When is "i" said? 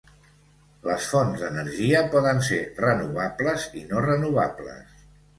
3.83-3.83